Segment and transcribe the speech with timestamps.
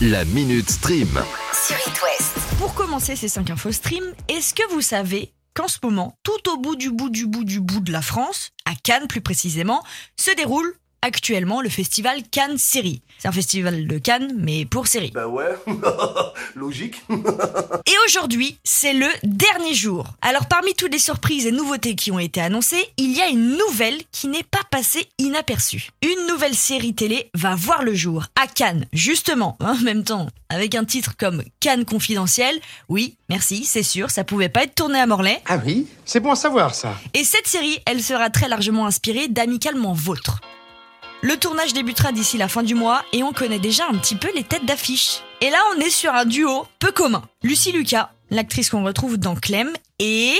[0.00, 1.08] La Minute Stream.
[1.52, 2.38] sur It West.
[2.58, 6.56] Pour commencer ces 5 infos stream, est-ce que vous savez qu'en ce moment, tout au
[6.56, 9.82] bout du bout du bout du bout de la France, à Cannes plus précisément,
[10.16, 10.72] se déroule
[11.02, 13.02] actuellement le festival Cannes Série.
[13.18, 15.10] C'est un festival de Cannes, mais pour série.
[15.10, 15.56] Bah ouais,
[16.54, 17.02] logique.
[17.10, 20.06] Et aujourd'hui, c'est le dernier jour.
[20.22, 23.56] Alors parmi toutes les surprises et nouveautés qui ont été annoncées, il y a une
[23.56, 25.90] nouvelle qui n'est pas passée inaperçue.
[26.02, 30.74] Une nouvelle série télé va voir le jour à Cannes, justement, en même temps, avec
[30.74, 32.54] un titre comme Cannes confidentiel.
[32.88, 35.42] Oui, merci, c'est sûr, ça pouvait pas être tourné à Morlaix.
[35.46, 35.86] Ah oui?
[36.04, 36.94] C'est bon à savoir ça.
[37.14, 40.40] Et cette série, elle sera très largement inspirée d'Amicalement Vôtre.
[41.20, 44.28] Le tournage débutera d'ici la fin du mois et on connaît déjà un petit peu
[44.36, 45.18] les têtes d'affiche.
[45.40, 47.22] Et là, on est sur un duo peu commun.
[47.42, 50.34] Lucie Lucas, l'actrice qu'on retrouve dans Clem, et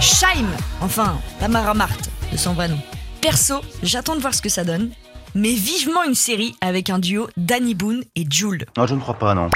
[0.00, 0.46] Shaim,
[0.80, 2.78] enfin Tamara Marthe, de son vrai nom.
[3.20, 4.90] Perso, j'attends de voir ce que ça donne,
[5.34, 8.64] mais vivement une série avec un duo Danny Boone et Jules.
[8.78, 9.50] Non, je ne crois pas, non.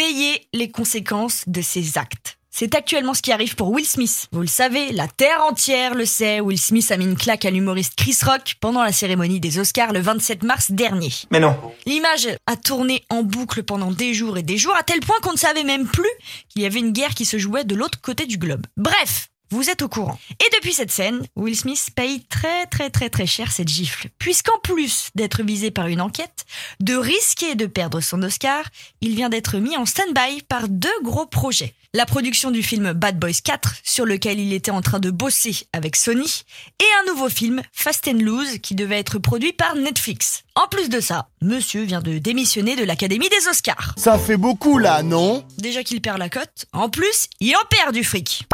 [0.00, 2.38] Payer les conséquences de ses actes.
[2.50, 4.28] C'est actuellement ce qui arrive pour Will Smith.
[4.32, 7.50] Vous le savez, la terre entière le sait, Will Smith a mis une claque à
[7.50, 11.10] l'humoriste Chris Rock pendant la cérémonie des Oscars le 27 mars dernier.
[11.30, 11.54] Mais non.
[11.84, 15.32] L'image a tourné en boucle pendant des jours et des jours, à tel point qu'on
[15.32, 16.08] ne savait même plus
[16.48, 18.66] qu'il y avait une guerre qui se jouait de l'autre côté du globe.
[18.78, 20.18] Bref, vous êtes au courant.
[20.30, 24.58] Et depuis cette scène, Will Smith paye très très très très cher cette gifle, puisqu'en
[24.62, 26.44] plus d'être visé par une enquête,
[26.80, 28.64] de risquer de perdre son Oscar,
[29.00, 31.74] il vient d'être mis en stand-by par deux gros projets.
[31.92, 35.66] La production du film Bad Boys 4, sur lequel il était en train de bosser
[35.72, 36.44] avec Sony,
[36.78, 40.44] et un nouveau film, Fast and Loose, qui devait être produit par Netflix.
[40.54, 43.94] En plus de ça, monsieur vient de démissionner de l'Académie des Oscars.
[43.96, 45.44] Ça fait beaucoup là, non?
[45.58, 48.46] Déjà qu'il perd la cote, en plus, il en perd du fric.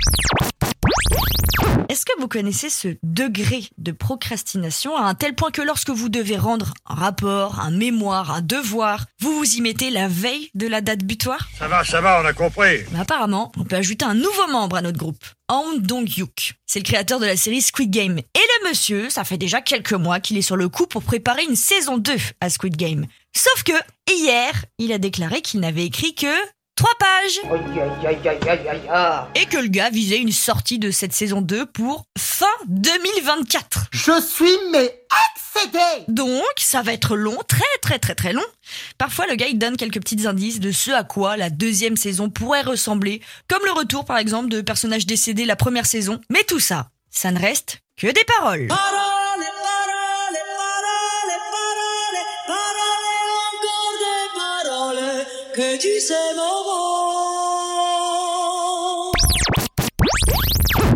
[1.97, 6.11] Est-ce que vous connaissez ce degré de procrastination à un tel point que lorsque vous
[6.11, 10.67] devez rendre un rapport, un mémoire, un devoir, vous vous y mettez la veille de
[10.67, 11.49] la date butoir?
[11.59, 12.81] Ça va, ça va, on a compris.
[12.93, 15.25] Mais Apparemment, on peut ajouter un nouveau membre à notre groupe.
[15.49, 16.57] Hong Dong-hyuk.
[16.67, 18.19] C'est le créateur de la série Squid Game.
[18.19, 18.23] Et
[18.61, 21.57] le monsieur, ça fait déjà quelques mois qu'il est sur le coup pour préparer une
[21.57, 23.07] saison 2 à Squid Game.
[23.35, 23.73] Sauf que,
[24.13, 26.27] hier, il a déclaré qu'il n'avait écrit que
[26.77, 27.41] trois pages.
[29.35, 33.87] Et que le gars visait une sortie de cette saison 2 pour fin 2024.
[33.91, 35.03] Je suis mais
[35.35, 38.45] excédé Donc, ça va être long, très très très très long.
[38.99, 42.31] Parfois, le gars, il donne quelques petits indices de ce à quoi la deuxième saison
[42.31, 46.21] pourrait ressembler, comme le retour, par exemple, de personnages décédés la première saison.
[46.31, 48.69] Mais tout ça, ça ne reste que des paroles.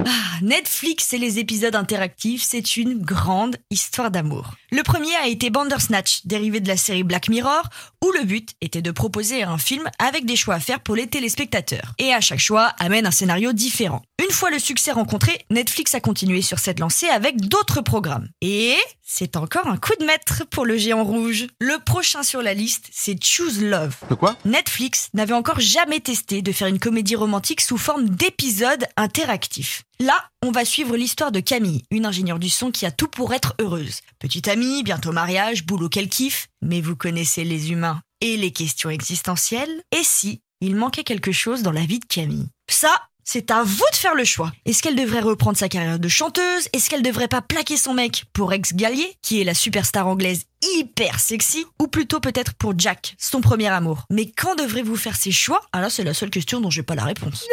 [0.06, 4.56] Ah, Netflix et les épisodes interactifs, c'est une grande histoire d'amour.
[4.70, 7.62] Le premier a été Bandersnatch, dérivé de la série Black Mirror,
[8.04, 11.06] où le but était de proposer un film avec des choix à faire pour les
[11.06, 11.94] téléspectateurs.
[11.98, 14.02] Et à chaque choix amène un scénario différent.
[14.22, 18.28] Une fois le succès rencontré, Netflix a continué sur cette lancée avec d'autres programmes.
[18.42, 18.76] Et
[19.12, 21.48] c'est encore un coup de maître pour le géant rouge.
[21.58, 23.96] Le prochain sur la liste, c'est Choose Love.
[24.08, 24.36] De quoi?
[24.44, 29.82] Netflix n'avait encore jamais testé de faire une comédie romantique sous forme d'épisodes interactifs.
[29.98, 33.34] Là, on va suivre l'histoire de Camille, une ingénieure du son qui a tout pour
[33.34, 33.98] être heureuse.
[34.20, 38.90] Petite amie, bientôt mariage, boulot qu'elle kiffe, mais vous connaissez les humains et les questions
[38.90, 39.82] existentielles.
[39.90, 42.48] Et si il manquait quelque chose dans la vie de Camille?
[42.70, 42.96] Ça,
[43.32, 44.50] c'est à vous de faire le choix.
[44.66, 46.68] Est-ce qu'elle devrait reprendre sa carrière de chanteuse?
[46.72, 50.46] Est-ce qu'elle devrait pas plaquer son mec pour Ex Gallier, qui est la superstar anglaise
[50.62, 51.64] hyper sexy?
[51.78, 54.04] Ou plutôt peut-être pour Jack, son premier amour?
[54.10, 55.60] Mais quand devrez-vous faire ces choix?
[55.72, 57.46] Ah là, c'est la seule question dont j'ai pas la réponse.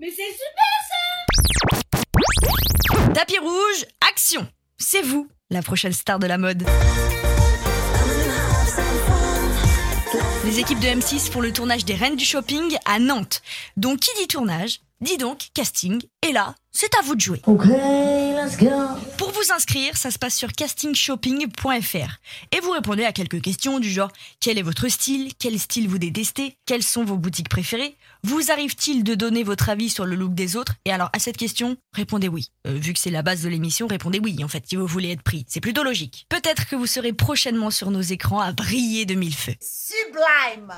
[0.00, 0.64] Mais c'est super
[3.14, 4.48] Tapis rouge, action!
[4.78, 6.66] C'est vous, la prochaine star de la mode.
[10.44, 13.40] Les équipes de M6 font le tournage des Reines du Shopping à Nantes.
[13.78, 16.02] Donc qui dit tournage, dit donc casting.
[16.26, 17.40] Et là, c'est à vous de jouer.
[17.44, 22.18] Pour vous inscrire, ça se passe sur castingshopping.fr.
[22.50, 24.10] Et vous répondez à quelques questions du genre
[24.40, 29.04] quel est votre style, quel style vous détestez, quelles sont vos boutiques préférées, vous arrive-t-il
[29.04, 30.74] de donner votre avis sur le look des autres?
[30.84, 32.50] Et alors à cette question, répondez oui.
[32.66, 35.12] Euh, vu que c'est la base de l'émission, répondez oui en fait si vous voulez
[35.12, 35.44] être pris.
[35.48, 36.26] C'est plutôt logique.
[36.30, 39.54] Peut-être que vous serez prochainement sur nos écrans à briller de mille feux.
[39.60, 40.72] Sublime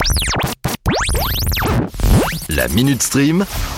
[2.49, 3.47] La Minute Stream.